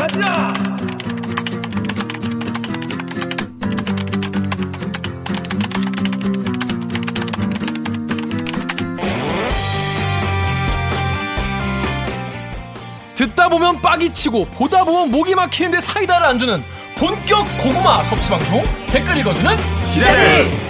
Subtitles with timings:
[0.00, 0.52] 가자.
[13.14, 16.64] 듣다 보면 빡이 치고 보다 보면 목이 막히는데 사이다를 안 주는
[16.96, 19.56] 본격 고구마 섭취 방송 댓글 읽어주는
[19.92, 20.69] 기자들.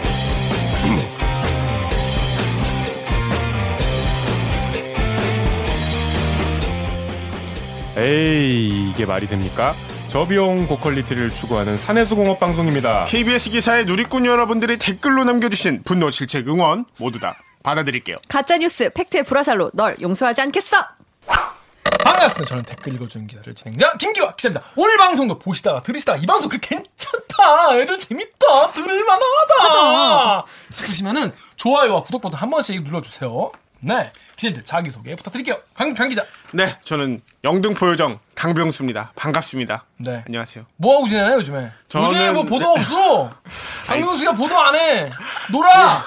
[8.01, 9.75] 에이 이게 말이 됩니까?
[10.09, 13.04] 저비용 고quality를 추구하는 가내수공업 방송입니다.
[13.04, 18.17] KBS 기사의 누리꾼 여러분들이 댓글로 남겨주신 분노, 질책, 응원 모두 다 받아드릴게요.
[18.26, 20.79] 가짜 뉴스 fact의 불화살로 널 용서하지 않겠어.
[22.03, 22.49] 반갑습니다.
[22.49, 24.64] 저는 댓글 읽어주는 기자들 진행자 김기화 기자입니다.
[24.76, 32.39] 오늘 방송도 보시다가 들으시다가 이 방송 그 괜찮다, 애들 재밌다, 들을만하다 싶으시면은 좋아요와 구독 버튼
[32.39, 33.53] 한 번씩 눌러주세요.
[33.83, 35.56] 네, 기자님들 자기 소개 부탁드릴게요.
[35.75, 36.22] 강, 강 기자.
[36.52, 39.12] 네, 저는 영등포 요정 강병수입니다.
[39.16, 39.84] 반갑습니다.
[39.98, 40.22] 네.
[40.27, 40.66] 안녕하세요.
[40.77, 41.70] 뭐 하고 지내나요 요즘에?
[41.89, 43.31] 저는- 요즘에 뭐 보도 없어.
[43.87, 45.11] 강명수가 보도 안 해.
[45.50, 46.03] 놀아.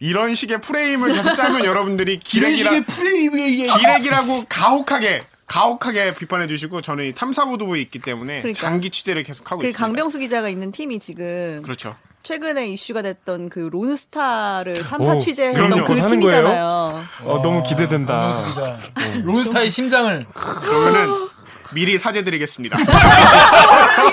[0.00, 6.82] 이런 식의 프레임을 계속 짜면 여러분들이 기레기라, 이런 식의 프리미어 기레기라고 가혹하게 가혹하게 비판해 주시고
[6.82, 8.60] 저는 이 탐사보도부에 있기 때문에 그러니까.
[8.60, 9.82] 장기 취재를 계속하고 그 있습니다.
[9.86, 11.96] 강병수 기자가 있는 팀이 지금 그렇죠.
[12.22, 15.84] 최근에 이슈가 됐던 그 론스타를 탐사 오, 취재했던.
[15.84, 17.04] 그 팀이잖아요.
[17.24, 18.14] 어, 너무 기대된다.
[18.20, 18.76] 강명수 기자.
[19.24, 21.28] 론스타의 심장을 그러면은
[21.72, 22.76] 미리 사죄드리겠습니다.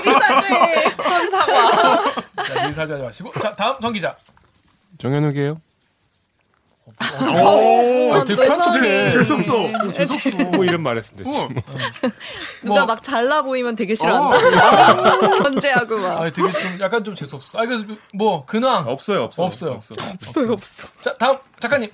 [0.04, 2.04] 비사죄 선사과.
[2.48, 4.16] 자, 미사하지 마시고 자 다음 정 기자.
[4.98, 5.60] 정현욱이에요?
[7.02, 8.58] 오, 어, 되게 세상에.
[8.58, 9.10] 깜짝이야.
[9.10, 9.92] 재수없어.
[9.94, 10.38] 재수없어.
[10.52, 11.46] 뭐 이런 말했으면 됐지.
[11.48, 11.62] 뭐.
[12.64, 14.38] 누가 뭐- 막 잘나 보이면 되게 싫어한다.
[15.44, 16.22] 견제하고 막.
[16.22, 17.60] 아, 되게 좀 약간 좀 재수 없어.
[17.60, 19.48] 아, 그래서 뭐 근황 없어요, 없어요.
[19.48, 19.72] 없어요.
[19.74, 19.94] 없어.
[20.14, 20.88] 없어요, 없어.
[21.02, 21.92] 자, 다음 작가님.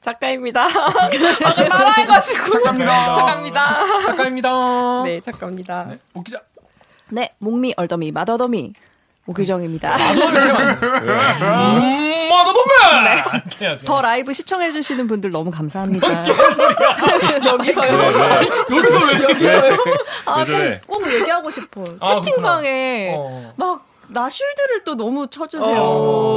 [0.00, 0.64] 작가입니다.
[0.66, 2.50] 아까 따라해가지고.
[2.50, 3.14] 작가입니다.
[3.14, 3.86] 작가입니다.
[4.06, 5.02] 작가입니다.
[5.04, 5.90] 네, 작가입니다.
[6.14, 6.40] 오 기자.
[7.08, 8.72] 네, 목미, 얼더미, 맛얼더미.
[9.26, 9.94] 오규정입니다.
[9.96, 10.28] 음,
[12.28, 13.22] 맞아 도매.
[13.60, 13.84] 해야죠.
[13.86, 16.08] 더 라이브 시청해주시는 분들 너무 감사합니다.
[17.46, 17.92] 여기서요.
[18.12, 19.76] 네, 여기서 왜 여기서요?
[20.26, 20.44] 아?
[20.86, 21.84] 꼭 얘기하고 싶어.
[22.00, 23.52] 아, 채팅방에 어.
[23.56, 25.72] 막 나 쉴드를 또 너무 쳐주세요.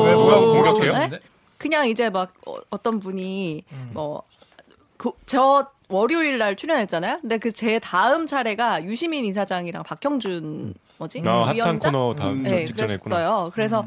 [0.05, 1.07] 왜 뭐야 공격해요?
[1.09, 1.19] 네?
[1.57, 3.63] 그냥 이제 막 어, 떤 분이
[3.93, 7.19] 뭐저 월요일 날 출연했잖아요.
[7.21, 11.21] 근데 그 제 다음 차례가 유시민 이사장이랑 박형준 뭐지?
[11.21, 11.79] 나 핫한?
[11.79, 13.15] 코너 다 네, 직전에 했구나.
[13.15, 13.51] 그랬어요.
[13.53, 13.85] 그래서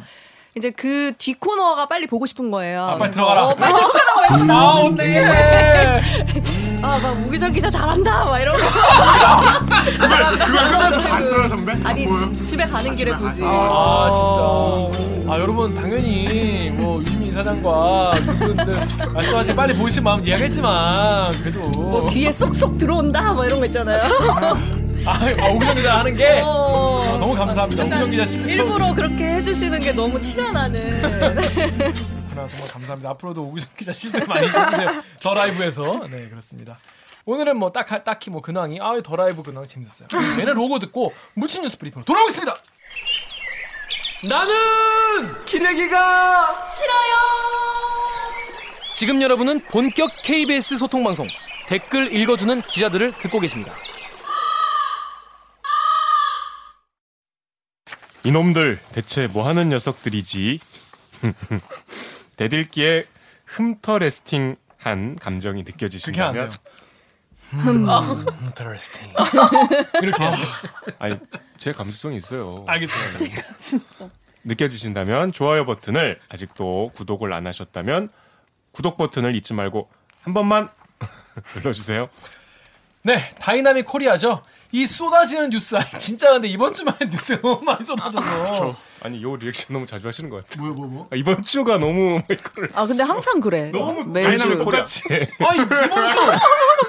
[0.57, 2.83] 이제 그 뒤 코너가 빨리 보고 싶은 거예요.
[2.83, 3.47] 아, 빨리 들어가라.
[3.49, 4.53] 어, 빨리 들어가라고 했어.
[4.53, 5.21] 아, 어떡해.
[6.83, 8.25] 아, 막 우기정 기자 잘한다.
[8.25, 8.59] 막 이러고.
[9.99, 11.73] 그걸 써서 봤어요, 선배?
[11.85, 12.07] 아니?
[12.07, 13.43] 지- 집에 가는 길에 보지.
[13.45, 15.33] 아, 진짜.
[15.33, 17.01] 아, 여러분, 당연히, 뭐,
[17.39, 18.77] 사장과 그분들
[19.13, 21.61] 말씀하신 빨리 보이신 마음 이해하겠지만, 그래도.
[21.69, 23.33] 뭐 귀에 쏙쏙 들어온다.
[23.33, 24.03] 뭐 이런 거 있잖아요.
[25.07, 26.41] 아, 아, 오기정 기자 하는 게.
[26.43, 27.05] 어.
[27.07, 27.85] 아, 너무 감사합니다.
[27.85, 31.01] 오기정 기자 처음 일부러 그렇게 해주시는 게 너무 티가 나는.
[31.01, 31.49] 그렇구나.
[32.49, 33.11] 정말 감사합니다.
[33.11, 35.03] 앞으로도 오기정 기자 실드 많이 해주세요.
[35.23, 36.09] 더 라이브에서.
[36.11, 36.77] 네, 그렇습니다.
[37.25, 40.09] 오늘은 뭐 딱, 딱히 뭐 근황이, 아, 더 라이브 근황 재밌었어요.
[40.41, 42.57] 얘는 로고 듣고 무친 뉴스 브리핑으로 돌아오겠습니다.
[44.27, 47.15] 나는 기레기가 싫어요.
[48.95, 51.25] 지금 여러분은 본격 KBS 소통 방송
[51.69, 53.73] 댓글 읽어주는 기자들을 듣고 계십니다.
[58.25, 60.59] 이놈들 대체 뭐 하는 녀석들이지?
[62.37, 63.05] 댓읽기에
[63.45, 66.51] 흠터레스팅한 감정이 느껴지신다면
[67.51, 68.27] 돼요.
[68.43, 69.15] Interesting.
[70.03, 70.33] 이렇게 돼요.
[70.99, 71.19] 아니
[71.59, 72.65] 제 감수성이 있어요.
[72.67, 73.17] 알겠어요.
[74.45, 78.09] 느껴지신다면 좋아요 버튼을 아직도 구독을 안 하셨다면
[78.73, 79.89] 구독 버튼을 잊지 말고
[80.25, 80.69] 한 번만
[81.57, 82.09] 눌러주세요.
[83.03, 84.43] 네, 다이나믹 코리아죠.
[84.71, 88.77] 이 쏟아지는 뉴스, 아니, 진짜 근데 이번 주만 뉴스가 너무 많이 쏟아져서.
[89.01, 90.61] 아니 요 리액션 너무 자주 하시는 것 같아요.
[90.65, 91.09] 뭐야, 뭐, 뭐.
[91.13, 93.71] 아, 이번 주가 너무 이거를 아 근데 항상 그래.
[93.73, 94.27] 너무 매주.
[94.29, 94.81] 다이나믹 코리아.
[94.81, 95.05] 똑같이
[95.39, 96.21] 아니, 이번 주!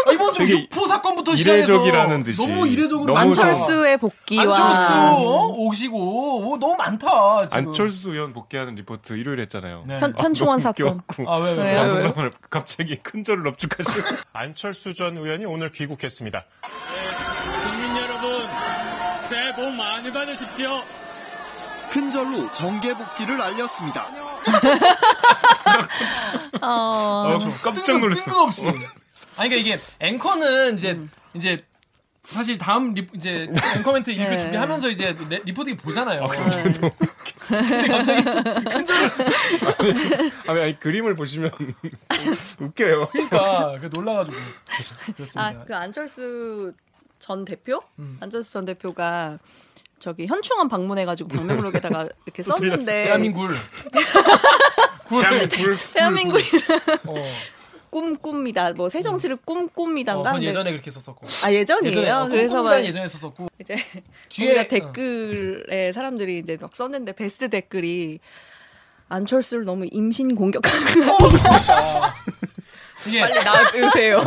[0.07, 2.47] 아, 이번 주 육포 사건부터 이례적이라는 시작해서 듯이.
[2.47, 3.15] 너무 이례적으로.
[3.15, 5.47] 안철수의 복귀와 안철수 어?
[5.55, 7.67] 오시고 어, 너무 많다 지금.
[7.67, 9.83] 안철수 의원 복귀하는 리포트 일요일 했잖아요.
[9.87, 9.99] 네.
[9.99, 10.87] 현, 현충원 너무 사건.
[11.07, 11.63] 웃겨갖고 아, 왜, 왜?
[11.63, 11.81] 왜요?
[11.93, 11.99] 왜?
[12.01, 14.01] 방송을 갑자기 큰 절을 넙죽하시고
[14.33, 16.43] 안철수 전 의원이 오늘 귀국했습니다.
[19.49, 20.83] 새해 복 많이 받으십시오.
[21.91, 24.05] 큰절로 정계 복귀를 알렸습니다.
[26.61, 28.25] 어, 어, 저 깜짝 놀랐어.
[28.25, 28.67] 뜬금없이.
[28.67, 30.99] 아니 그러니까 이게 앵커는 이제
[31.33, 31.57] 이제
[32.25, 34.37] 사실 다음 리, 이제 앵커 멘트 읽을 네.
[34.37, 36.27] 준비하면서 이제 레, 리포팅 보잖아요.
[36.27, 39.09] 근데 갑자기 큰 절을
[40.47, 41.49] 아니, 아니 그림을 보시면
[42.59, 43.07] 웃겨요.
[43.07, 44.37] 그러니까 그 놀라가지고
[45.15, 45.43] 그렇습니다.
[45.43, 46.71] 아, 그 안철수
[47.19, 47.81] 전 대표?
[47.99, 48.17] 음.
[48.21, 49.37] 안철수 전 대표가
[49.99, 53.03] 저기 현충원 방문해가지고 방명록에다가 이렇게 썼는데.
[53.05, 53.49] 대한민국
[55.09, 56.43] 대한민국 대한민국이
[57.05, 57.13] 어,
[57.91, 58.71] 꿈꿉니다.
[58.73, 60.23] 뭐 새 정치를 어, 꿈꿉니다인가?
[60.23, 61.27] 그건 근데- 예전에 그렇게 썼었고.
[61.43, 61.91] 아 예전이에요.
[61.91, 63.47] 예전에 어, 그래서 막 예전에 썼었고.
[63.59, 63.75] 이제
[64.29, 64.67] 뒤에 뒤에 어.
[64.67, 68.19] 댓글에 사람들이 이제 막 썼는데 베스트 댓글이
[69.09, 71.17] 안철수를 너무 임신 공격하는 거
[73.05, 74.23] 이게 빨리 나으세요.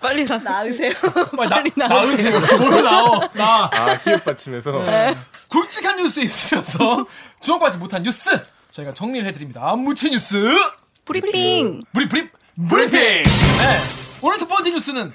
[0.00, 0.38] 빨리 나.
[0.38, 0.92] 나으세요.
[1.36, 2.30] 빨리 나, 나으세요.
[2.58, 3.70] 뭘 나오 나아
[4.04, 4.72] 히읗 받침에서
[5.48, 7.06] 굵직한 뉴스 입수여서
[7.40, 8.30] 주목받지 못한 뉴스
[8.72, 9.74] 저희가 정리를 해드립니다.
[9.76, 10.40] 무치 뉴스
[11.04, 12.30] 브리핑 브리프립
[12.68, 13.00] 브리핑.
[13.00, 13.24] 네.
[14.22, 15.12] 오늘 첫 번째 뉴스는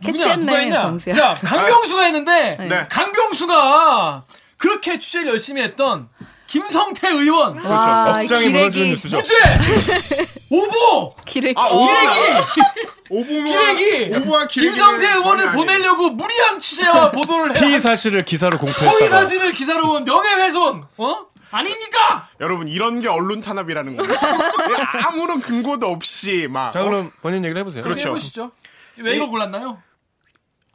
[0.00, 0.36] 누구냐?
[0.36, 1.12] 캐치했네.
[1.12, 2.86] 자 강병수가 했는데 네.
[2.88, 4.22] 강병수가
[4.56, 6.08] 그렇게 취재를 열심히 했던
[6.48, 9.16] 김성태 의원 와 업장이 무너지는 기레기 뉴스죠.
[9.18, 9.34] 무죄
[10.50, 11.86] 오보 기레기 아, 오보.
[11.86, 12.60] 기레기
[13.10, 18.90] 오보와 기레기 오보와 기레기 김성태 의원을 보내려고 무리한 취재와 보도를 해 피의 사실을 기사로 공표했다가
[18.90, 21.16] 허위 사실을 기사로 명예훼손 어
[21.50, 22.28] 아닙니까?
[22.40, 24.12] 여러분 이런 게 언론 탄압이라는 거예요.
[25.06, 26.84] 아무런 근거도 없이 막자 어?
[26.84, 27.82] 그럼 본인 얘기를 해보세요.
[27.82, 28.08] 그렇죠.
[28.10, 28.50] 해보시죠.
[28.98, 29.82] 왜 이거 골랐나요?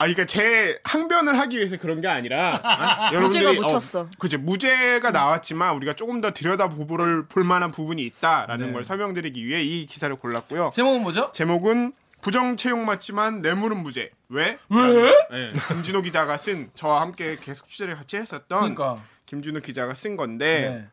[0.04, 4.00] 아, 그러니까 제 항변을 하기 위해서 그런 게 아니라 아, 무죄가 여러분들이, 묻혔어.
[4.02, 8.74] 어, 그죠 무죄가 나왔지만 우리가 조금 더 들여다 보볼 볼 만한 부분이 있다라는 네.
[8.74, 10.72] 걸 설명드리기 위해 이 기사를 골랐고요.
[10.74, 11.32] 제목은 뭐죠?
[11.32, 14.12] 제목은 부정 채용 맞지만 뇌물은 무죄.
[14.30, 14.58] 왜?
[14.70, 15.28] 왜?
[15.32, 18.96] 네, 김진호 기자가 쓴 저와 함께 계속 취재를 같이 했었던 그러니까.
[19.26, 20.88] 김진호 기자가 쓴 건데 네.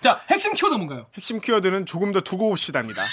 [0.00, 1.06] 자, 핵심 키워드 뭔가요?
[1.14, 3.04] 핵심 키워드는 조금 더 두고 봅시다입니다.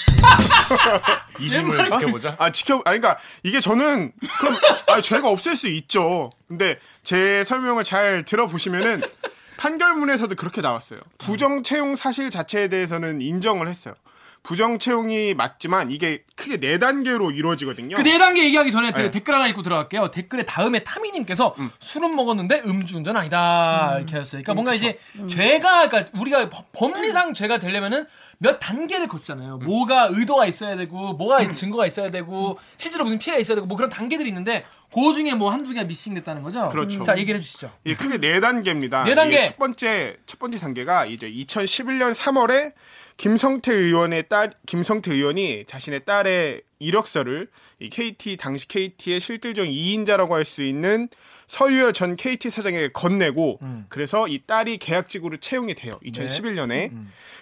[1.40, 2.36] 이심을 지켜보자.
[2.38, 4.56] 아 지켜 아니 그러니까 이게 저는 그럼
[4.86, 6.30] 아 죄가 없을 수 있죠.
[6.48, 9.02] 근데 제 설명을 잘 들어보시면은
[9.56, 11.00] 판결문에서도 그렇게 나왔어요.
[11.18, 13.94] 부정 채용 사실 자체에 대해서는 인정을 했어요.
[14.46, 17.96] 부정 채용이 맞지만 이게 크게 네 단계로 이루어지거든요.
[17.96, 19.10] 그 네 단계 얘기하기 전에 데- 네.
[19.10, 20.12] 댓글 하나 읽고 들어갈게요.
[20.12, 24.42] 댓글에 다음에 타미님께서 술은 먹었는데 음주운전 아니다 이렇게 하셨어요.
[24.42, 24.98] 그러니까 뭔가 이제
[25.28, 28.06] 죄가 그러니까 우리가 법- 법리상 죄가 되려면은
[28.38, 29.58] 몇 단계를 거치잖아요.
[29.58, 33.76] 뭐가 의도가 있어야 되고 뭐가 있- 증거가 있어야 되고 실제로 무슨 피해가 있어야 되고 뭐
[33.76, 34.62] 그런 단계들이 있는데
[34.94, 36.68] 그 중에 뭐 한두 개가 미싱됐다는 거죠.
[36.68, 37.02] 그렇죠.
[37.02, 37.72] 자 얘기를 해주시죠.
[37.84, 39.02] 이게 크게 네 단계입니다.
[39.04, 39.42] 네 단계.
[39.42, 42.72] 첫 번째 첫 번째 단계가 이제 2011년 3월에
[43.16, 47.48] 김성태 의원의 딸 김성태 의원이 자신의 딸의 이력서를
[47.80, 51.08] 이 KT 당시 KT의 실질적 2인자라고 할 수 있는
[51.46, 53.86] 서유열 전 KT 사장에게 건네고 음.
[53.88, 55.98] 그래서 이 딸이 계약직으로 채용이 돼요.
[56.04, 56.90] 2011년에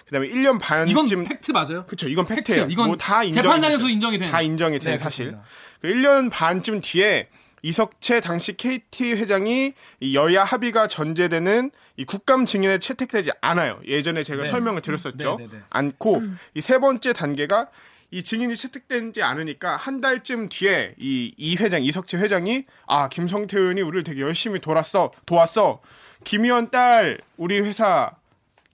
[0.06, 0.90] 그다음에 1년 네.
[0.90, 1.86] 이건 반쯤 팩트 맞아요?
[1.86, 2.08] 그렇죠.
[2.08, 2.66] 이건 팩트예요.
[2.68, 3.88] 이건 뭐다 인정이 재판장에서.
[3.88, 5.36] 인정이 된 다 인정이 된 네, 사실.
[5.80, 7.28] 그 1년 반쯤 뒤에
[7.64, 13.80] 이석채 당시 KT 회장이 이 여야 합의가 전제되는 이 국감 증인에 채택되지 않아요.
[13.86, 14.50] 예전에 제가 네.
[14.50, 15.36] 설명을 드렸었죠.
[15.38, 15.62] 네, 네, 네.
[15.70, 16.22] 않고
[16.52, 17.68] 이세 번째 단계가
[18.10, 23.80] 이 증인이 채택되지 않으니까 한 달쯤 뒤에 이, 이 회장 이석채 회장이 아 김성태 의원이
[23.80, 25.80] 우리를 되게 열심히 돌았어 도왔어
[26.22, 28.10] 김 의원 딸 우리 회사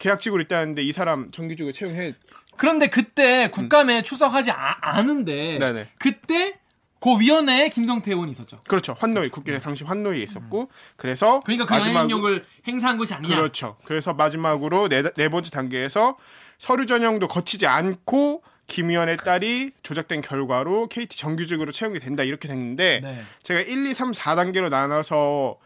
[0.00, 2.14] 계약직으로 있다는데 이 사람 정규직으로 채용해
[2.56, 5.88] 그런데 그때 국감에 출석하지 아- 않은데 네네.
[5.98, 6.58] 그때
[7.00, 8.60] 그 위원회에 김성태 의원이 있었죠.
[8.68, 8.94] 그렇죠.
[8.98, 13.36] 환노위 국회 당시 환노위에 있었고 그래서 그러니까 그 마지막 영향력을 행사한 것이 아니냐.
[13.36, 13.76] 그렇죠.
[13.84, 16.16] 그래서 마지막으로 네, 네 번째 단계에서
[16.58, 23.00] 서류 전형도 거치지 않고 김 의원의 딸이 조작된 결과로 KT 정규직으로 채용이 된다 이렇게 됐는데
[23.02, 23.22] 네.
[23.42, 25.58] 제가 1, 2, 3, 4단계로 나눠서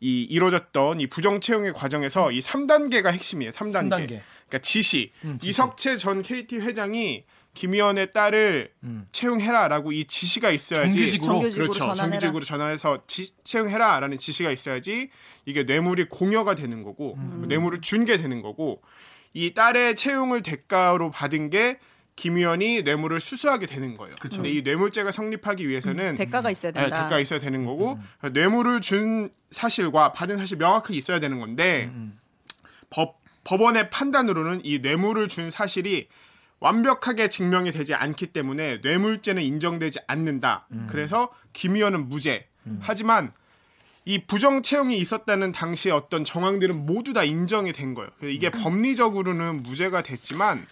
[0.00, 3.52] 이 이루어졌던 이 부정 채용의 과정에서 이 3단계가 핵심이에요.
[3.52, 3.70] 3단계.
[3.72, 4.22] 삼 단계.
[4.48, 5.12] 그러니까 지시.
[5.24, 5.50] 음, 지시.
[5.50, 8.72] 이석채 전 KT 회장이 김 의원의 딸을
[9.12, 10.92] 채용해라라고 이 지시가 있어야지 음.
[11.04, 11.32] 정규직으로?
[11.32, 11.78] 정규직으로 그렇죠.
[11.80, 12.10] 전환해라.
[12.20, 15.10] 정규직으로 전환해서 지- 채용해라라는 지시가 있어야지
[15.44, 17.44] 이게 뇌물이 공여가 되는 거고 음.
[17.48, 18.82] 뇌물을 준 게 되는 거고
[19.34, 21.78] 이 딸의 채용을 대가로 받은 게
[22.14, 24.14] 김 의원이 뇌물을 수수하게 되는 거예요.
[24.20, 24.36] 그쵸.
[24.42, 27.04] 근데 이 뇌물죄가 성립하기 위해서는 대가가 있어야 네, 된다.
[27.08, 27.98] 대가 있어야 되는 거고
[28.34, 31.90] 뇌물을 준 사실과 받은 사실 명확하게 있어야 되는 건데
[32.90, 36.08] 법 법원의 판단으로는 이 뇌물을 준 사실이
[36.62, 40.68] 완벽하게 증명이 되지 않기 때문에 뇌물죄는 인정되지 않는다.
[40.88, 42.46] 그래서 김 의원은 무죄.
[42.80, 43.32] 하지만
[44.04, 48.10] 이 부정 채용이 있었다는 당시의 어떤 정황들은 모두 다 인정이 된 거예요.
[48.22, 50.64] 이게 법리적으로는 무죄가 됐지만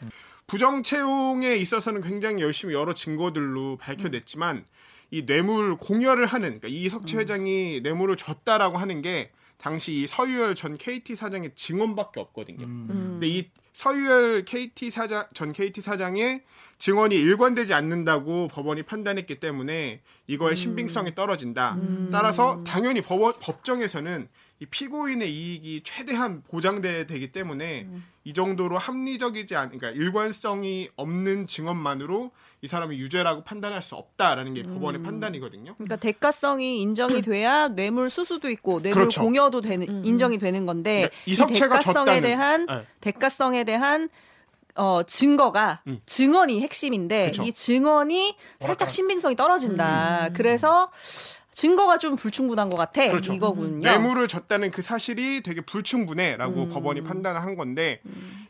[0.47, 4.65] 부정 채용에 있어서는 굉장히 열심히 여러 증거들로 밝혀냈지만
[5.11, 10.77] 이 뇌물 공여를 하는 그러니까 이석채 회장이 뇌물을 줬다라고 하는 게 당시 이 서유열 전
[10.77, 12.67] KT 사장의 증언밖에 없거든요.
[13.11, 16.43] 근데 이 서유열 KT 사장 전 KT 사장의
[16.79, 21.79] 증언이 일관되지 않는다고 법원이 판단했기 때문에 이거의 신빙성이 떨어진다.
[22.11, 24.29] 따라서 당연히 법원, 법정에서는
[24.61, 27.87] 이 피고인의 이익이 최대한 보장돼야 되기 때문에
[28.25, 32.31] 이 정도로 합리적이지 않, 그러니까 일관성이 없는 증언만으로
[32.63, 35.75] 이 사람이 유죄라고 판단할 수 없다라는 게 법원의 판단이거든요.
[35.77, 39.23] 그러니까 대가성이 인정이 돼야 뇌물 수수도 있고 뇌물 그렇죠.
[39.23, 42.85] 공여도 되는 인정이 되는 건데 네, 이석채가 대가성에 졌다는- 대한 네.
[43.01, 44.11] 대가성에 대한
[44.75, 47.27] 어 증거가 증언이 핵심인데 음.
[47.29, 47.43] 그쵸.
[47.45, 50.31] 이 증언이 살짝 신빙성이 떨어진다.
[50.35, 50.91] 그래서
[51.51, 53.05] 증거가 좀 불충분한 것 같아.
[53.05, 53.09] 음.
[53.11, 53.33] 그렇죠.
[53.33, 53.89] 이거군요.
[53.89, 56.71] 뇌물을 줬다는 그 사실이 되게 불충분해라고 음.
[56.71, 58.01] 법원이 판단을 한 건데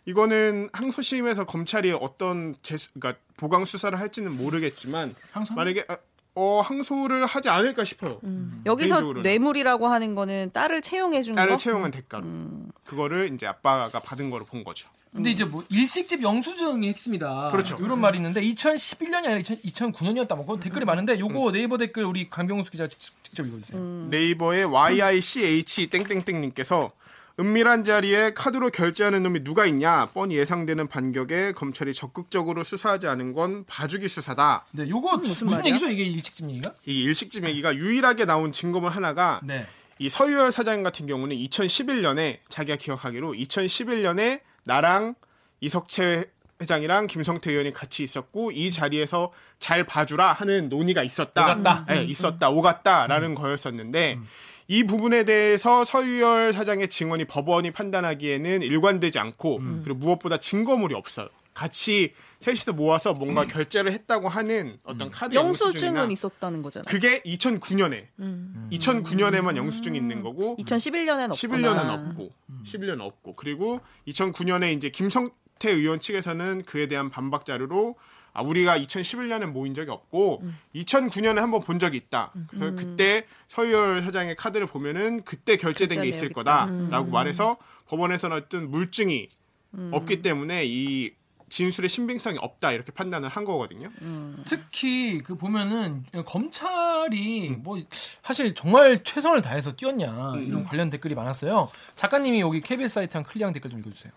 [0.05, 5.57] 이거는 항소심에서 검찰이 어떤 재수, 그러니까 보강 수사를 할지는 모르겠지만 항소는?
[5.57, 5.99] 만약에 아,
[6.35, 8.21] 어 항소를 하지 않을까 싶어요.
[8.65, 9.23] 여기서 개인적으로는.
[9.23, 11.57] 뇌물이라고 하는 거는 딸을 채용해 준 딸을 거.
[11.57, 12.25] 채용한 대가로
[12.85, 14.89] 그거를 이제 아빠가 받은 거로 본 거죠.
[15.13, 17.49] 근데 이제 뭐 일식집 영수증이 핵심이다.
[17.51, 17.77] 그렇죠.
[17.81, 19.59] 이런 말이 있는데 2011년이 아니라 2000,
[19.93, 20.37] 2009년이었다.
[20.37, 24.05] 뭐 그건 댓글이 많은데 요거 네이버 댓글 우리 강병수 기자가 직접, 직접 읽어주세요.
[24.09, 26.93] 네이버의 YICH 땡땡땡 님께서
[27.41, 33.65] 은밀한 자리에 카드로 결제하는 놈이 누가 있냐 뻔히 예상되는 반격에 검찰이 적극적으로 수사하지 않은 건
[33.67, 34.67] 봐주기 수사다.
[34.73, 35.65] 네, 요거 무슨, 말이야?
[35.71, 35.89] 얘기죠?
[35.89, 36.75] 이게 일식집 얘기가?
[36.85, 39.67] 이 일식집 얘기가 유일하게 나온 증거물 하나가 네.
[39.99, 45.15] 이 서유열 사장 같은 경우는 2011년에 자기가 기억하기로 2011년에 나랑
[45.61, 46.27] 이석채
[46.61, 51.45] 회장이랑 김성태 의원이 같이 있었고 이 자리에서 잘 봐주라 하는 논의가 있었다.
[51.45, 51.87] 오갔다.
[51.89, 52.51] 네, 있었다.
[52.51, 54.19] 오갔다라는 거였었는데
[54.71, 61.29] 이 부분에 대해서 서유열 사장의 증언이 법원이 판단하기에는 일관되지 않고 그리고 무엇보다 증거물이 없어요.
[61.55, 66.85] 같이 셋이서 모아서 뭔가 결제를 했다고 하는 어떤 카드 영수증이나 영수증은 있었다는 거잖아.
[66.85, 68.07] 그게 2009년에
[68.71, 71.35] 2009년에만 영수증이 있는 거고 2011년에는 없구나.
[71.35, 72.33] 11년은 없고
[72.65, 73.35] 11년은 없고.
[73.35, 77.97] 그리고 2009년에 이제 김성태 의원 측에서는 그에 대한 반박 자료로
[78.33, 80.43] 아 우리가 2011년에 모인 적이 없고
[80.75, 82.33] 2009년에 한번 본 적이 있다.
[82.49, 87.57] 그래서 그때 서유열 사장의 카드를 보면은 그때 결제된 게 있을 거다라고 말해서
[87.89, 89.27] 법원에서는 어떤 물증이
[89.93, 91.13] 없기 때문에 이
[91.49, 93.91] 진술의 신빙성이 없다 이렇게 판단을 한 거거든요.
[94.45, 97.83] 특히 그 보면은 검찰이 뭐
[98.23, 101.69] 사실 정말 최선을 다해서 뛰었냐 이런 관련 댓글이 많았어요.
[101.97, 104.13] 작가님이 여기 KBS 사이트 한 클리앙 댓글 좀 읽어주세요.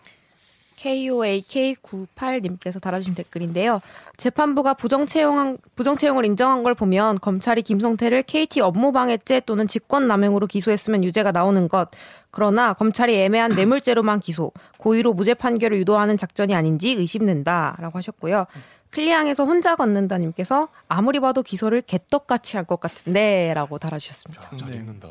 [0.78, 3.80] KOAK98님께서 달아주신 댓글인데요.
[4.16, 11.04] 재판부가 부정 채용한 부정 채용을 인정한 걸 보면 검찰이 김성태를 KT 업무방해죄 또는 직권남용으로 기소했으면
[11.04, 11.88] 유죄가 나오는 것.
[12.30, 18.46] 그러나 검찰이 애매한 뇌물죄로만 기소, 고의로 무죄 판결을 유도하는 작전이 아닌지 의심된다 라고 하셨고요.
[18.90, 24.50] 클리앙에서 혼자 걷는다님께서 아무리 봐도 기소를 개떡같이 할 것 같은데 라고 달아주셨습니다.
[24.56, 24.76] 잘 네.
[24.76, 25.08] 읽는다.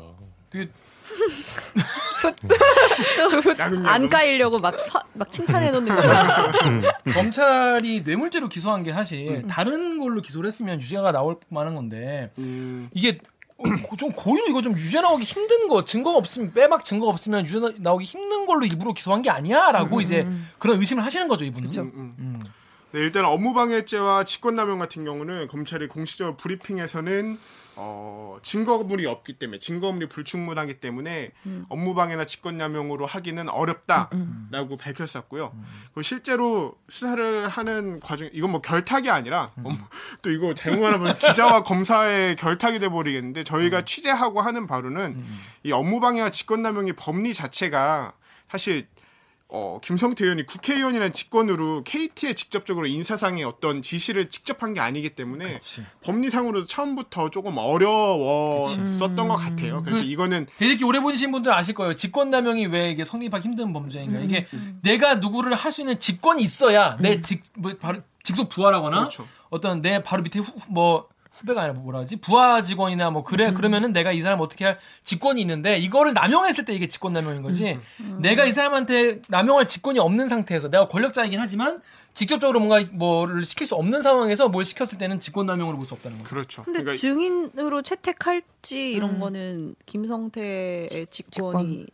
[0.50, 0.70] 되게.
[3.86, 6.52] 안 까이려고 막, 서- 막 칭찬해 놓는 거야.
[7.12, 13.18] 검찰이 뇌물죄로 기소한 게 사실 다른 걸로 기소를 했으면 유죄가 나올 만한 건데 음, 이게
[13.56, 13.64] 어,
[13.96, 17.70] 좀 고의로 이거 좀 유죄 나오기 힘든 거 증거가 없으면 빼박 증거 없으면 유죄 나-
[17.78, 20.26] 나오기 힘든 걸로 일부러 기소한 게 아니야라고 이제
[20.58, 21.70] 그런 의심을 하시는 거죠 이분은.
[21.78, 22.14] 음.
[22.18, 22.40] 음.
[22.92, 27.38] 네, 일단 업무방해죄와 직권남용 같은 경우는 검찰이 공식적으로 브리핑에서는
[27.76, 31.30] 어, 증거물이 없기 때문에 증거물이 불충분하기 때문에
[31.68, 35.52] 업무방해나 직권남용으로 하기는 어렵다라고 밝혔었고요.
[35.86, 39.78] 그리고 실제로 수사를 하는 과정 이건 뭐 결탁이 아니라 업무-
[40.22, 45.24] 또 이거 잘못 말하면 기자와 검사의 결탁이 돼 버리겠는데 저희가 취재하고 하는 바로는
[45.64, 48.12] 이 업무방해와 직권남용의 법리 자체가
[48.48, 48.86] 사실
[49.56, 55.54] 어, 김성태 의원이 국회의원이라는 직권으로 KT에 직접적으로 인사상의 어떤 지시를 직접 한 게 아니기 때문에
[55.54, 55.84] 그치.
[56.02, 59.82] 법리상으로도 처음부터 조금 어려웠었던 것 같아요.
[59.84, 61.94] 그래서 그- 이거는 되게 오래 보신 분들 아실 거예요.
[61.94, 64.18] 직권남용이 왜 이게 성립하기 힘든 범죄인가?
[64.20, 64.46] 이게
[64.82, 69.26] 내가 누구를 할 수 있는 직권이 있어야 내 직 뭐 바로 직속 부하라거나 그렇죠.
[69.50, 73.92] 어떤 내 바로 밑에 후, 뭐 후배가 아니라 뭐라 하지 부하 직원이나 뭐 그래 그러면은
[73.92, 77.78] 내가 이 사람 어떻게 할 직권이 있는데 이거를 남용했을 때 이게 직권 남용인 거지.
[78.18, 81.80] 내가 이 사람한테 남용할 직권이 없는 상태에서 내가 권력자이긴 하지만
[82.14, 86.30] 직접적으로 뭔가 뭐를 시킬 수 없는 상황에서 뭘 시켰을 때는 직권남용으로 볼 수 없다는 거죠.
[86.30, 86.62] 그렇죠.
[86.62, 91.86] 근데 그러니까 증인으로 채택할지 이런 거는 김성태의 직권이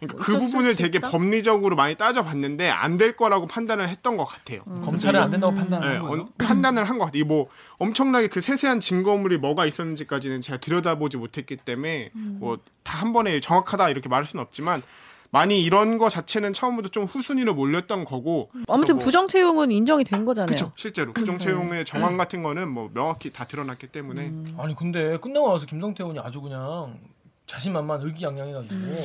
[0.00, 1.08] 그러니까 뭐그 부분을 수 되게 있다?
[1.10, 4.62] 법리적으로 많이 따져봤는데 안 될 거라고 판단을 했던 것 같아요.
[4.64, 6.22] 검찰은 안 된다고 판단하는 네, 거예요.
[6.22, 7.22] 어, 판단을 한 것 같아요.
[7.24, 12.62] 이뭐 엄청나게 그 세세한 증거물이 뭐가 있었는지까지는 제가 들여다보지 못했기 때문에 뭐다
[12.98, 14.82] 한 번에 정확하다 이렇게 말할 수는 없지만
[15.30, 20.24] 많이 이런 거 자체는 처음부터 좀 후순위로 몰렸던 거고 아무튼 뭐- 부정 채용은 인정이 된
[20.24, 20.46] 거잖아요.
[20.46, 20.72] 그렇죠.
[20.76, 25.66] 실제로 부정 채용의 정황 같은 거는 뭐 명확히 다 드러났기 때문에 아니 근데 끝나고 나서
[25.66, 26.98] 김성태 의원이 아주 그냥
[27.46, 28.96] 자신만만 의기양양해가지고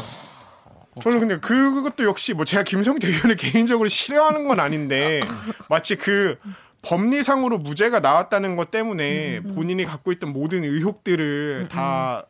[1.02, 5.22] 저는 근데 그것도 역시 뭐 제가 김성태 의원을 개인적으로 싫어하는 건 아닌데
[5.70, 6.38] 마치 그
[6.84, 12.26] 법리상으로 무죄가 나왔다는 것 때문에 본인이 갖고 있던 모든 의혹들을 다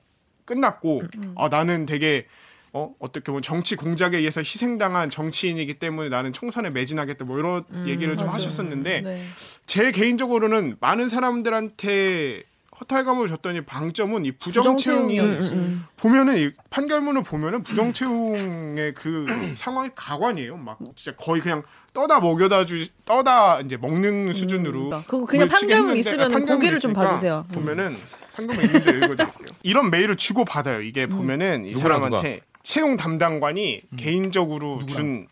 [0.45, 1.03] 끝났고
[1.35, 2.27] 아 나는 되게
[2.71, 8.17] 어 어떻게 보면 정치 공작에 의해서 희생당한 정치인이기 때문에 나는 총선에 매진하겠다 뭐 이런 얘기를
[8.17, 9.27] 좀 하셨었는데 네.
[9.67, 12.43] 제 개인적으로는 많은 사람들한테
[12.79, 15.79] 허탈감을 줬더니 방점은 이 부정 채용이 부정채용이었지.
[15.97, 19.25] 보면은 이 판결문을 보면은 부정 채용의 그
[19.55, 20.57] 상황이 가관이에요.
[20.57, 21.63] 막 진짜 거의 그냥
[21.93, 26.79] 떠다 먹여다 주 떠다 이제 먹는 수준으로 그거 그냥 판결문 했는데, 있으면 아, 판결문 고개를
[26.79, 27.45] 좀 봐주세요.
[27.53, 27.95] 보면은
[28.35, 29.49] 판결문 있는데 읽어드릴게요.
[29.61, 30.81] 이런 메일을 주고 받아요.
[30.81, 35.27] 이게 보면은 이 누구랑 사람한테 채용 담당관이 개인적으로 준그 김성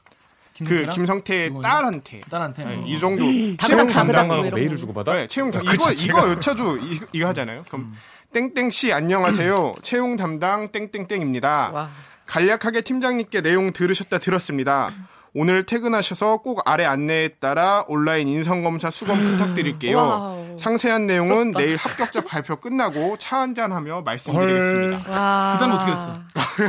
[0.54, 0.90] 태랑?
[0.94, 1.52] 김성태의?
[1.62, 2.64] 딸한테 딸한테.
[2.66, 2.84] 네, 어.
[2.86, 4.76] 이 정도 담당, 채용 담당 담당하고 메일을 거.
[4.78, 5.14] 주고 받아?
[5.14, 5.92] 네, 채용 담그 이거.
[5.92, 7.64] 이거 여차도 이, 이거 하잖아요.
[7.68, 7.94] 그럼
[8.34, 9.76] 땡땡 씨 안녕하세요.
[9.82, 11.72] 채용 담당 땡땡땡입니다.
[11.74, 11.90] 와.
[12.26, 14.92] 간략하게 팀장님께 내용 들으셨다 들었습니다.
[15.34, 19.98] 오늘 퇴근하셔서 꼭 아래 안내에 따라 온라인 인성검사 수검 부탁드릴게요.
[19.98, 20.58] 와우.
[20.60, 25.10] 상세한 내용은 내일 합격자 발표 끝나고 차 한잔하며 말씀드리겠습니다.
[25.12, 25.54] 와.
[25.54, 26.14] 그다음에 어떻게 했어?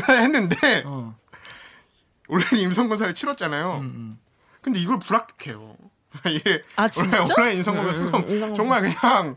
[0.12, 1.15] 했는데 어.
[2.33, 3.79] 온라인 인성검사를 치렀잖아요.
[3.81, 4.19] 음, 음.
[4.61, 5.77] 근데 이걸 불합격해요.
[6.29, 7.25] 이게 아, 진짜?
[7.39, 9.37] 온라인 인성검사 수검 정말 그냥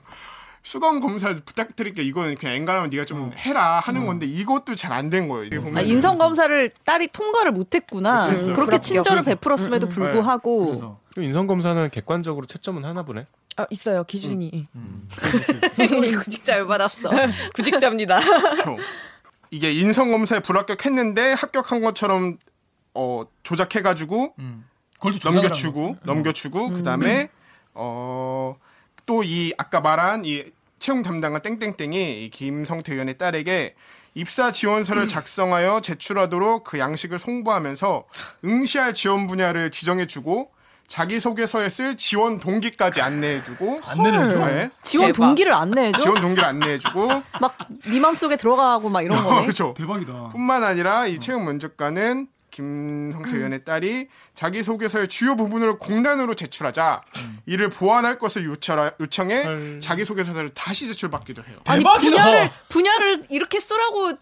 [0.63, 5.27] 수검 검사 부탁드릴게 이거는 그냥 엔간하면 네가 좀 해라 하는 건데 이것도 잘 안 된
[5.27, 5.45] 거예요.
[5.45, 8.25] 이게 아, 인성 검사를 딸이 통과를 못했구나.
[8.25, 8.53] 못했어요.
[8.55, 8.79] 그렇게.
[8.79, 13.25] 친절을 베풀었음에도 불구하고 그래서 인성 검사는 객관적으로 채점은 하나 보네.
[13.57, 14.03] 아, 있어요.
[14.03, 14.65] 기준이.
[16.23, 17.09] 구직자 열받았어.
[17.53, 18.19] 구직자입니다.
[18.19, 18.77] 그렇죠.
[19.51, 22.37] 이게 인성 검사에 불합격했는데 합격한 것처럼
[22.95, 24.65] 어 조작해가지고 음.
[25.23, 25.99] 넘겨주고 거.
[26.03, 27.29] 넘겨주고 그다음에
[27.73, 28.55] 어
[29.05, 30.45] 또 이 아까 말한 이
[30.79, 33.75] 채용 담당관 땡땡땡이 이 김성태 의원의 딸에게
[34.15, 38.05] 입사 지원서를 작성하여 제출하도록 그 양식을 송부하면서
[38.45, 40.49] 응시할 지원 분야를 지정해주고
[40.87, 44.39] 자기소개서에 쓸 지원 동기까지 안내해주고 안내를 해줘.
[44.45, 44.69] 네.
[44.81, 45.17] 지원 대박.
[45.27, 45.97] 동기를 안내해줘?
[46.01, 47.07] 지원 동기를 안내해주고
[47.41, 49.41] 막네 맘속에 들어가고 막 이런 거네.
[49.43, 49.73] 그렇죠.
[49.77, 50.29] 대박이다.
[50.29, 57.01] 뿐만 아니라 이 채용 면접관은 김성태 의원의 딸이 자기소개서의 주요 부분을 공단으로 제출하자
[57.45, 59.79] 이를 보완할 것을 요청하, 요청해 헐.
[59.81, 61.57] 자기소개서를 다시 제출받기도 해요.
[61.65, 62.09] 아니 대박이다.
[62.09, 64.13] 분야를 분야를 이렇게 쓰라고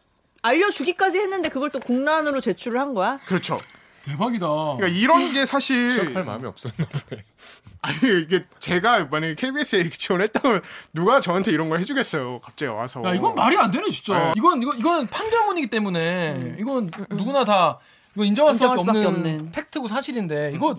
[0.41, 3.19] 알려주기까지 했는데 그걸 또 공란으로 제출을 한 거야?
[3.25, 3.59] 그렇죠.
[4.05, 4.47] 대박이다.
[4.47, 7.23] 그러니까 이런 게 사실 취업할 마음이 없었나 보네.
[7.83, 10.61] 아니 이게 제가 만약에 KBS에 이렇게 지원했다면
[10.93, 12.39] 누가 저한테 이런 걸 해주겠어요.
[12.39, 13.03] 갑자기 와서.
[13.05, 14.17] 야 이건 말이 안 되네 진짜.
[14.17, 14.33] 네.
[14.37, 17.79] 이건 이건 이건 판결문이기 때문에 이건 누구나 다
[18.15, 19.51] 이거 인정할 수밖에 인정할 수밖에 없는, 없는.
[19.51, 20.75] 팩트고 사실인데 이거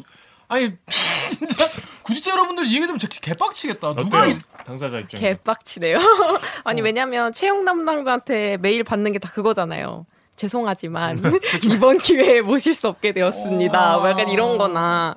[0.49, 1.65] 아니 진짜
[2.03, 3.95] 구직자 여러분들 이 얘기 들으면 진짜 개빡치겠다.
[3.95, 4.37] 누가 어때요?
[4.37, 5.21] 이- 당사자 입장.
[5.21, 5.99] 개빡치네요.
[6.65, 10.07] 아니 왜냐면 채용 담당자한테 메일 받는 게 다 그거잖아요.
[10.37, 11.21] 죄송하지만
[11.73, 13.99] 이번 기회에 모실 수 없게 되었습니다.
[13.99, 15.17] 뭐 약간 이런 거나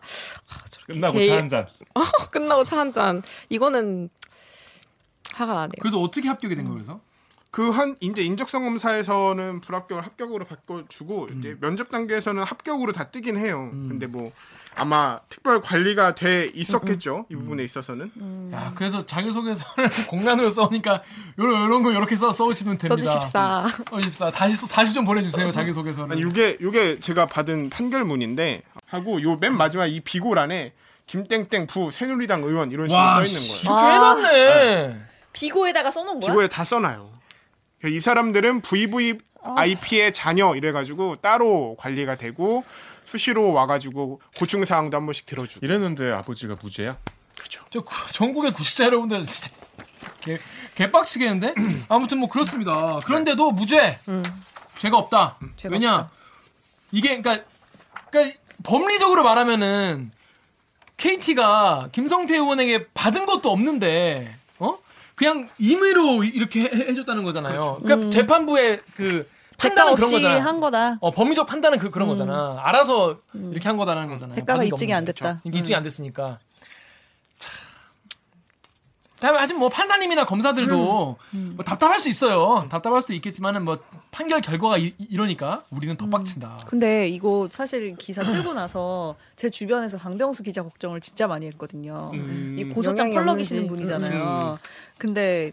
[0.85, 1.67] 끝나고 개- 차한 잔.
[2.31, 3.21] 끝나고 차 한 잔.
[3.49, 4.09] 이거는
[5.33, 5.71] 화가 나네요.
[5.81, 6.77] 그래서 어떻게 합격이 된 거예요?
[6.77, 6.99] 그래서
[7.51, 13.69] 그 한 이제 인적성 검사에서는 불합격을 합격으로 바꿔주고 이제 면접 단계에서는 합격으로 다 뜨긴 해요.
[13.71, 14.31] 근데 뭐
[14.75, 18.51] 아마 특별 관리가 돼 있었겠죠 이 부분에 있어서는.
[18.53, 21.01] 야 그래서 자기 소개서를 공란으로 써니까
[21.39, 23.11] 요런 요런 거 이렇게 써 써오시면 됩니다.
[23.11, 23.67] 써주십사.
[23.89, 24.31] 써주십사.
[24.31, 26.11] 다시 써- 다시 좀 보내주세요 자기 소개서를.
[26.11, 30.73] 아니 요게 요게 제가 받은 판결문인데 하고 요 맨 마지막 이 비고란에
[31.07, 33.79] 김땡땡 부 새누리당 의원 이런 식으로 와 써 있는 씨, 거예요.
[33.79, 34.15] 이렇게 와.
[34.15, 35.01] 해놨네.
[35.33, 36.31] 비고에다가 써놓은 거야?
[36.31, 37.16] 비고에 다 써놔요.
[37.85, 42.63] 이 사람들은 VVIP의 자녀 이래가지고 따로 관리가 되고
[43.05, 45.65] 수시로 와가지고 고충 사항도 한 번씩 들어주고.
[45.65, 46.97] 이랬는데 아버지가 무죄야?
[47.69, 49.51] 저 구- 전국의 구식자 여러분들 진짜
[50.21, 50.39] 개,
[50.75, 51.53] 개빡치겠는데?
[51.87, 52.99] 아무튼 뭐 그렇습니다.
[53.05, 53.97] 그런데도 무죄.
[54.79, 55.37] 죄가 없다.
[55.57, 55.95] 죄가 왜냐?
[55.95, 56.11] 없다.
[56.91, 57.45] 이게 그러니까
[58.09, 60.11] 그러니까 법리적으로 말하면은
[60.97, 64.77] KT가 김성태 의원에게 받은 것도 없는데 어?
[65.17, 67.79] 그냥 임의로 이렇게 해, 줬다는 거잖아요.
[67.81, 68.11] 그러니까 음.
[68.11, 69.27] 재판부의 그
[69.57, 70.45] 판단은 그런 없이 거잖아.
[70.45, 70.97] 한 거다.
[71.01, 72.59] 어, 법리적 판단은 그, 그런 거잖아.
[72.61, 74.35] 알아서 이렇게 한 거다라는 거잖아요.
[74.35, 75.03] 대가가 입증이 안.
[75.03, 75.41] 됐다.
[75.43, 76.37] 이게 입증이 안 됐으니까.
[79.19, 79.27] 참.
[79.27, 81.17] 다음에 아직 뭐 판사님이나 검사들도
[81.55, 82.65] 뭐 답답할 수 있어요.
[82.69, 83.77] 답답할 수도 있겠지만은 뭐
[84.11, 86.57] 판결 결과가 이, 러니까 우리는 더 빡친다.
[86.67, 92.11] 근데 이거 사실 기사 쓰고 나서 제 주변에서 강병수 기자 걱정을 진짜 많이 했거든요.
[92.13, 92.55] 음.
[92.59, 93.67] 이 고소장 펄럭이시는.
[93.67, 94.59] 분이잖아요.
[94.97, 95.51] 근데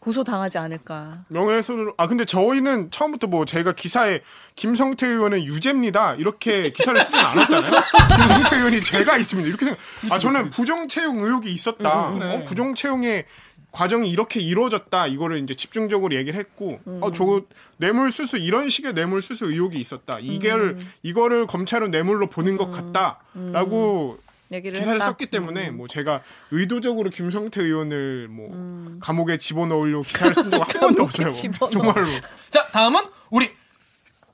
[0.00, 1.24] 고소 당하지 않을까.
[1.28, 4.20] 명예훼손으로 아 근데 저희는 처음부터 뭐 제가 기사에
[4.54, 7.70] 김성태 의원은 유죄입니다 이렇게 기사를 쓰진 않았잖아요.
[8.28, 9.80] 김성태 의원이 죄가 있습니다 이렇게 생각.
[10.10, 12.10] 아 저는 부정 채용 의혹이 있었다.
[12.10, 12.34] 음, 그래.
[12.36, 13.24] 어, 부정 채용의
[13.70, 17.42] 과정이 이렇게 이루어졌다 이거를 이제 집중적으로 얘기를 했고 어 저거
[17.76, 20.18] 뇌물 수수 이런 식의 뇌물 수수 의혹이 있었다.
[20.20, 24.18] 이걸 이거를 검찰은 뇌물로 보는 것 같다라고
[24.52, 25.10] 얘기를 기사를 했다.
[25.10, 31.02] 썼기 때문에 뭐 제가 의도적으로 김성태 의원을 뭐 감옥에 집어넣으려고 기사를 쓴 적은 한 번도
[31.04, 31.32] 없어요.
[31.32, 31.70] 집어넣어.
[31.70, 32.06] 정말로.
[32.50, 33.50] 자, 다음은 우리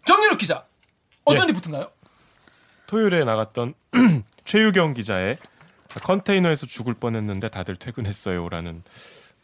[0.05, 0.64] 정유럽 기자
[1.24, 1.53] 어떤 예.
[1.53, 1.90] 리포트인가요?
[2.87, 3.74] 토요일에 나갔던
[4.44, 5.37] 최유경 기자의
[5.88, 8.83] 컨테이너에서 죽을 뻔했는데 다들 퇴근했어요라는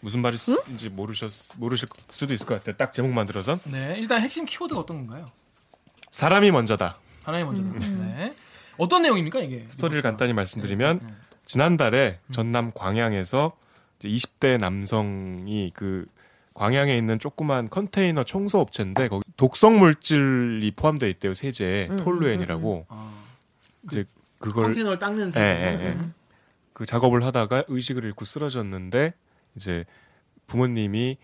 [0.00, 2.76] 무슨 말인지 모르셨 모르실 수도 있을 것 같아요.
[2.76, 5.26] 딱 제목만 들어선 네, 일단 핵심 키워드가 어떤 건가요?
[6.10, 6.98] 사람이 먼저다.
[7.22, 7.62] 하나의 먼저.
[7.62, 8.34] 네.
[8.80, 9.66] 어떤 내용입니까 이게?
[9.68, 10.00] 스토리를?
[10.00, 11.00] 간단히 말씀드리면
[11.44, 13.56] 지난달에 전남 광양에서
[13.98, 16.06] 이제 20대 남성이 그
[16.54, 23.14] 광양에 있는 조그만 컨테이너 청소 업체인데 거기 독성 물질이 포함되어 있대요 세제에 톨루엔이라고 아,
[23.84, 24.04] 이제
[24.38, 25.44] 그걸 컨테이너를 닦는 예, 세제.
[25.44, 25.98] 예, 예.
[26.72, 29.12] 그 작업을 하다가 의식을 잃고 쓰러졌는데
[29.56, 29.84] 이제
[30.46, 31.18] 부모님이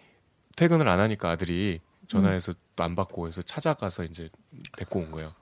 [0.56, 4.28] 퇴근을 안 하니까 아들이 전화해서 또안 받고 해서 찾아가서 이제
[4.76, 5.32] 데리고 온 거예요.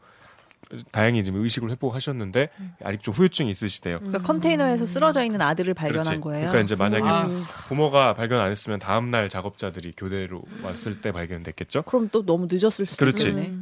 [0.90, 2.50] 다행히 지금 의식을 회복하셨는데
[2.82, 3.98] 아직 좀 후유증이 있으시대요.
[4.00, 6.20] 그러니까 컨테이너에서 쓰러져 있는 아들을 발견한 그렇지.
[6.20, 6.50] 거예요.
[6.50, 7.28] 그러니까 이제 만약에 아.
[7.68, 11.82] 부모가 발견 안 했으면 다음 날 작업자들이 교대로 왔을 때 발견됐겠죠.
[11.82, 13.28] 그럼 또 너무 늦었을 수도 그렇지.
[13.28, 13.52] 있네.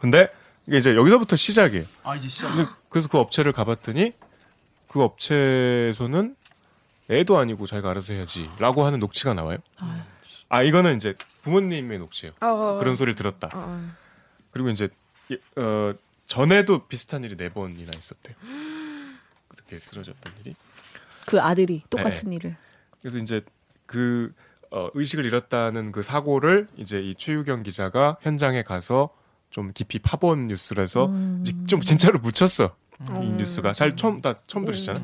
[0.00, 0.28] 근데
[0.66, 1.84] 이게 이제 여기서부터 시작이에요.
[2.02, 2.76] 아 이제 시작.
[2.88, 4.12] 그래서 그 업체를 가봤더니
[4.88, 6.36] 그 업체에서는
[7.10, 9.58] 애도 아니고 자기가 알아서 해야지라고 하는 녹취가 나와요.
[10.48, 12.32] 아 이거는 이제 부모님의 녹취예요.
[12.40, 13.48] 어, 그런 소리를 들었다.
[13.52, 13.90] 어, 어.
[14.50, 14.88] 그리고 이제
[15.30, 15.94] 예, 어,
[16.26, 18.34] 전에도 비슷한 일이 네 번이나 있었대요.
[19.48, 20.54] 그렇게 쓰러졌던 일이.
[21.26, 22.56] 그 아들이 똑같은 일을.
[23.00, 23.42] 그래서 이제
[23.86, 24.32] 그
[24.70, 29.10] 어, 의식을 잃었다는 그 사고를 이제 이 최유경 기자가 현장에 가서
[29.50, 31.06] 좀 깊이 파본 뉴스라서
[31.68, 32.74] 좀 진짜로 묻혔어
[33.22, 34.98] 이 뉴스가 잘 처음 다 처음 들으시잖아.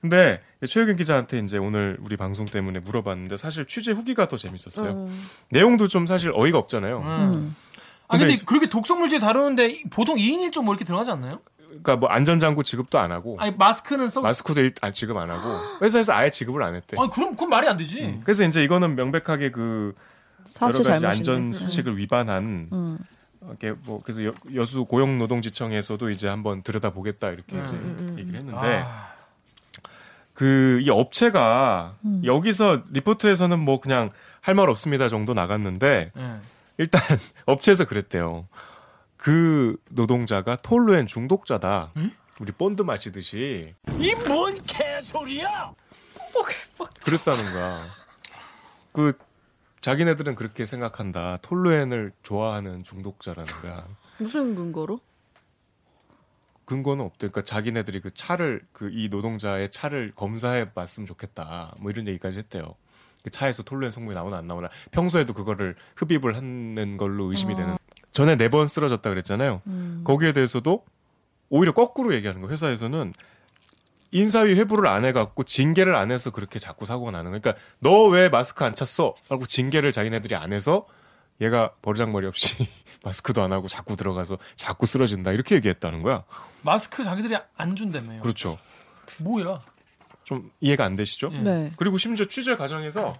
[0.00, 5.08] 근데 최유경 기자한테 이제 오늘 우리 방송 때문에 물어봤는데 사실 취재 후기가 더 재밌었어요.
[5.50, 7.52] 내용도 좀 사실 어이가 없잖아요.
[8.10, 8.14] 음.
[8.14, 11.40] 아 근데 근데 그렇게 독성 물질 다루는데 이- 보통 2인 1조 뭐 이렇게 들어가지 않나요?
[11.68, 14.20] 그러니까 뭐 안전장구 지급도 안 하고 아니 마스크는 써.
[14.22, 16.96] 마스크도 일, 아, 지급 안 하고 회사에서 아예 지급을 안 했대.
[16.98, 18.02] 아니 그럼 그건 말이 안 되지.
[18.02, 18.20] 음.
[18.24, 19.94] 그래서 이제 이거는 명백하게 그
[20.62, 21.06] 여러 가지 잘못인데.
[21.06, 22.98] 안전 수칙을 위반한 음.
[23.46, 27.76] 이렇게 뭐 그래서 여, 여수 고용노동지청에서도 이제 한번 들여다 보겠다 이렇게 이제
[28.18, 29.12] 얘기를 했는데 아,
[30.34, 32.22] 그이 업체가 음.
[32.24, 36.34] 여기서 리포트에서는 뭐 그냥 할 말 없습니다 정도 나갔는데 예.
[36.78, 37.00] 일단
[37.46, 38.48] 업체에서 그랬대요.
[39.16, 41.92] 그 노동자가 톨루엔 중독자다.
[42.40, 45.74] 우리 본드 마시듯이 이 뭔 개소리야!
[47.04, 47.84] 그랬다는 거야.
[48.92, 49.12] 그
[49.80, 51.36] 자기네들은 그렇게 생각한다.
[51.42, 53.88] 톨루엔을 좋아하는 중독자라는 거야.
[54.18, 55.00] 무슨 근거로?
[56.64, 57.28] 근거는 없대.
[57.28, 61.74] 그러니까 자기네들이 그 차를 그 이 노동자의 차를 검사해 봤으면 좋겠다.
[61.78, 62.74] 뭐 이런 얘기까지 했대요.
[63.22, 67.76] 그 차에서 톨루엔 성분이 나오나 안 나오나 평소에도 그거를 흡입을 하는 걸로 의심이 되는.
[68.12, 69.62] 전에 네 번 쓰러졌다 그랬잖아요.
[70.04, 70.84] 거기에 대해서도
[71.50, 72.48] 오히려 거꾸로 얘기하는 거.
[72.48, 73.12] 회사에서는
[74.10, 78.28] 인사위 회부를 안 해갖고 징계를 안 해서 그렇게 자꾸 사고가 나는 거니까 그러니까 너 왜
[78.30, 79.14] 마스크 안 찼어?
[79.28, 80.86] 하고 징계를 자기네들이 안 해서
[81.42, 82.66] 얘가 버르장머리 없이
[83.04, 86.24] 마스크도 안 하고 자꾸 들어가서 자꾸 쓰러진다 이렇게 얘기했다는 거야.
[86.62, 88.22] 마스크 자기들이 안 준다며요.
[88.22, 88.54] 그렇죠.
[89.20, 89.60] 뭐야?
[90.28, 91.30] 좀 이해가 안 되시죠?
[91.32, 91.38] 예.
[91.38, 91.72] 네.
[91.76, 93.14] 그리고 심지어 취재 과정에서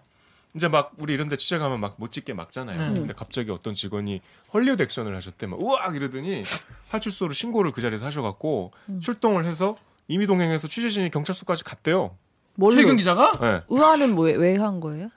[0.53, 2.79] 이제 막 우리 이런 데 취재 가면 막 못 찍게 막잖아요.
[2.79, 2.95] 음.
[2.95, 4.21] 근데 갑자기 어떤 직원이
[4.53, 5.47] 헐리우드 액션을 하셨대.
[5.47, 6.43] 막 우악 이러더니
[6.91, 9.75] 파출소로 신고를 그 자리에서 하셔 갖고 출동을 해서
[10.09, 12.15] 임의동행해서 취재진이 경찰서까지 갔대요.
[12.57, 12.77] 뭘로?
[12.77, 13.63] 최경 기자가 네.
[13.71, 15.09] 의아는 왜한 거예요?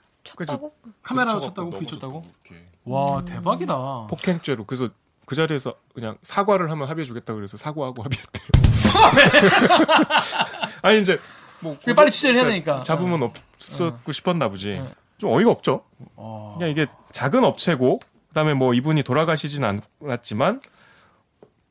[1.02, 2.24] 카메라 쳤다고 넘어졌다고 부딪혔다고?
[2.48, 2.66] 이렇게.
[2.84, 4.06] 와 대박이다.
[4.08, 4.88] 폭행죄로 그래서
[5.26, 8.46] 그 자리에서 그냥 사과를 하면 합의해 주겠다 그래서 사과하고 합의했대요.
[10.82, 11.18] 아니 이제
[11.62, 12.84] 뭐 그게 빨리 취재를 해야 그러니까 되니까.
[12.84, 14.82] 잡으면 없었고 싶었나 보지.
[15.18, 15.84] 좀 어이가 없죠.
[16.16, 16.54] 어.
[16.56, 19.62] 그냥 이게 작은 업체고 그다음에 뭐 이분이 돌아가시진
[20.00, 20.60] 않았지만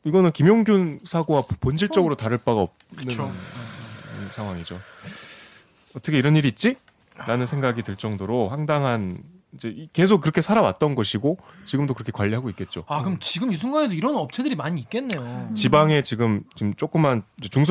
[0.04, 3.26] 이거는 김용균 사고와 본질적으로 다를 바가 없는 그쵸.
[3.26, 4.80] 음, 상황이죠.
[5.96, 6.76] 어떻게 이런 일이 있지?
[7.16, 9.22] 라는 생각이 들 정도로 황당한
[9.54, 12.84] 이제 이- 계속 그렇게 살아왔던 것이고 지금도 그렇게 관리하고 있겠죠.
[12.88, 15.52] 아 그럼 지금 이 순간에도 이런 업체들이 많이 있겠네요.
[15.56, 17.24] 지방에 지금 지금 조그만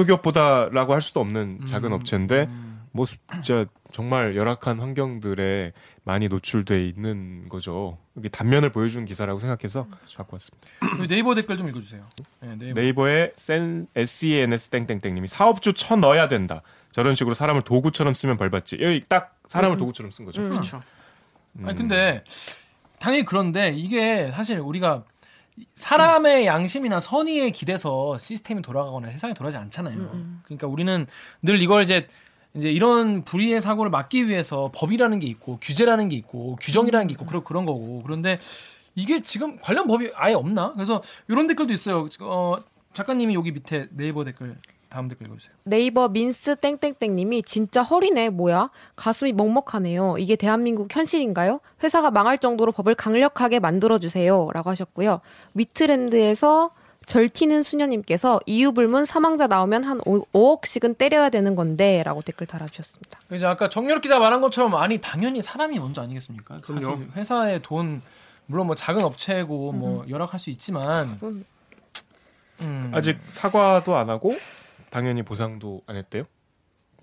[0.05, 2.83] 중소기업보다라고 할 수도 없는 작은 음, 업체인데 음.
[2.93, 5.73] 뭐 수- 진짜 정말 열악한 환경들에
[6.05, 7.99] 많이 노출돼 있는 거죠.
[8.17, 10.67] 이게 단면을 보여준 기사라고 생각해서 갖고 왔습니다.
[10.99, 12.03] 여기 네이버 댓글 좀 읽어주세요.
[12.41, 12.81] 네, 네이버.
[12.81, 16.63] 네이버의 센 SENS 땡땡땡님이 사업주 쳐 넣어야 된다.
[16.93, 18.79] 저런 식으로 사람을 도구처럼 쓰면 벌받지.
[18.81, 20.43] 여기 딱 사람을 도구처럼 쓴 거죠.
[20.43, 20.83] 그렇죠.
[21.65, 22.25] 아니 근데
[22.99, 25.05] 당연히 그런데 이게 사실 우리가
[25.75, 29.97] 사람의 양심이나 선의에 기대서 시스템이 돌아가거나 세상이 돌아가지 않잖아요.
[30.45, 31.07] 그러니까 우리는
[31.43, 32.07] 늘 이걸 이제
[32.55, 37.27] 이제 이런 불의의 사고를 막기 위해서 법이라는 게 있고 규제라는 게 있고 규정이라는 게 있고
[37.27, 38.39] 그런 그런 거고 그런데
[38.95, 40.73] 이게 지금 관련 법이 아예 없나?
[40.73, 42.09] 그래서 이런 댓글도 있어요.
[42.21, 42.57] 어,
[42.93, 44.57] 작가님이 여기 밑에 네이버 댓글
[44.91, 45.55] 다음 댓글 읽어주세요.
[45.65, 52.97] 네이버 민스 땡땡땡님이 진짜 허리네 뭐야 가슴이 먹먹하네요 이게 대한민국 현실인가요 회사가 망할 정도로 법을
[52.97, 55.21] 강력하게 만들어주세요라고 하셨고요
[55.55, 56.73] 위트랜드에서
[57.07, 63.47] 절티는 수녀님께서 이유 불문 사망자 나오면 한 5, 5억씩은 때려야 되는 건데라고 댓글 달아주셨습니다 이제
[63.47, 66.61] 아까 정렬 기자 말한 것처럼 아니 당연히 사람이 먼저 아니겠습니까?
[66.61, 66.91] 그럼요.
[66.91, 68.03] 사실 회사의 돈
[68.47, 71.45] 물론 뭐 작은 업체고 뭐 열악할 수 있지만 음.
[72.61, 72.91] 음.
[72.93, 74.37] 아직 사과도 안 하고
[74.91, 76.25] 당연히 보상도 안 했대요.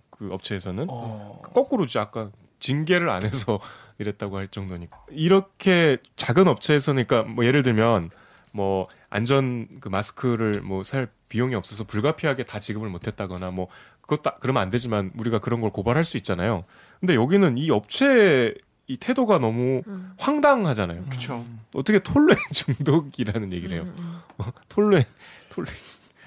[0.10, 1.41] 그 업체에서는 어.
[1.54, 3.60] 거꾸로지 아까 징계를 안 해서
[4.00, 8.10] 이랬다고 할 정도니까 이렇게 작은 업체에서는 그러니까 뭐 예를 들면
[8.52, 13.67] 뭐 안전 그 마스크를 뭐 살 비용이 없어서 불가피하게 다 지급을 못했다거나 뭐
[14.02, 16.63] 그것도 그러면 안 되지만 우리가 그런 걸 고발할 수 있잖아요.
[17.02, 18.54] 근데 여기는 이 업체
[18.88, 19.82] 이 태도가 너무
[20.17, 21.04] 황당하잖아요.
[21.06, 21.43] 그렇죠.
[21.76, 23.93] 어떻게 톨루엔 중독이라는 얘기를 해요.
[24.38, 25.04] 어, 톨루엔
[25.50, 25.76] 톨루엔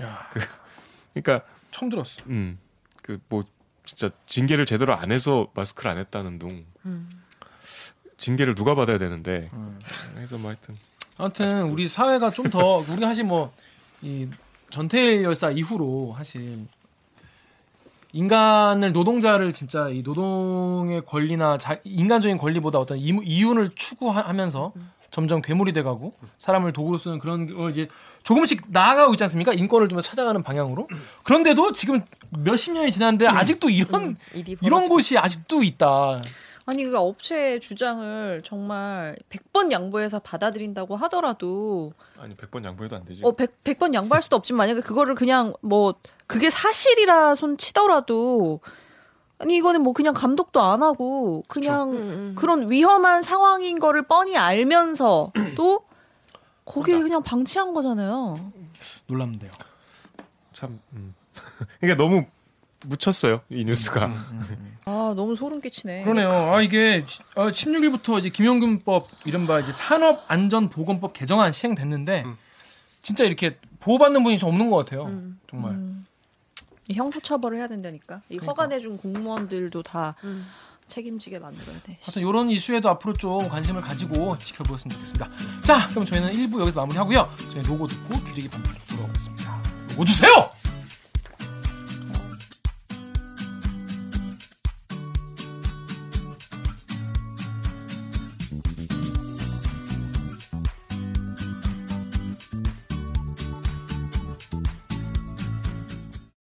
[0.02, 0.28] 야,
[1.14, 2.24] 그러니까 처음 들었어.
[2.28, 2.58] 음.
[3.02, 3.42] 그 뭐
[3.84, 6.64] 진짜 징계를 제대로 안 해서 마스크를 안 했다는 둥.
[8.18, 9.50] 징계를 누가 받아야 되는데.
[10.14, 10.76] 그래서 뭐 하여튼
[11.18, 13.52] 아무튼 우리 사회가 좀 더 우리가 사실 뭐
[14.02, 14.28] 이
[14.70, 16.66] 전태일 열사 이후로 사실
[18.12, 24.72] 인간을 노동자를 진짜 이 노동의 권리나 자, 인간적인 권리보다 어떤 이윤을 추구하면서
[25.10, 27.88] 점점 괴물이 돼가고 사람을 도구로 쓰는 그런 걸 이제
[28.22, 29.52] 조금씩 나아가고 있지 않습니까?
[29.52, 30.88] 인권을 좀더 찾아가는 방향으로.
[31.24, 36.20] 그런데도 지금 몇십 년이 지났는데 아직도 이런 일이 이런 곳이 아직도 있다.
[36.66, 43.22] 아니 그니까 업체의 주장을 정말 100번 양보해서 받아들인다고 하더라도 아니 100번 양보해도 안 되지.
[43.24, 45.94] 어 100, 100번 양보할 수도 없지만 만약에 그거를 그냥 뭐
[46.28, 48.60] 그게 사실이라 손 치더라도
[49.40, 55.80] 아니 이거는 뭐 그냥 감독도 안 하고 그냥 그런 위험한 상황인 거를 뻔히 알면서 또
[56.66, 58.52] 거기에 그냥 방치한 거잖아요.
[59.06, 59.50] 놀랍는데요.
[60.52, 61.14] 참 음.
[61.80, 62.24] 그러니까 너무
[62.84, 63.40] 묻혔어요.
[63.48, 64.10] 이 뉴스가.
[64.84, 66.02] 아 너무 소름 끼치네.
[66.02, 66.28] 그러네요.
[66.30, 67.02] 아 이게
[67.34, 72.24] 16일부터 이제 김용균법 이른바 이제 산업안전보건법 개정안 시행됐는데
[73.00, 75.06] 진짜 이렇게 보호받는 분이 좀 없는 것 같아요.
[75.50, 75.78] 정말.
[76.88, 78.20] 이 형사처벌을 해야 된다니까.
[78.30, 80.14] 이 허가 내준 공무원들도 다
[80.88, 81.98] 책임지게 만들어야 돼.
[82.02, 85.28] 하여튼 이런 이슈에도 앞으로 좀 관심을 가지고 지켜보았으면 좋겠습니다.
[85.64, 87.30] 자, 그럼 저희는 1부 여기서 마무리하고요.
[87.52, 89.62] 저희 로고 듣고 기르기 반팔로 돌아오겠습니다.
[89.90, 90.50] 로고 주세요!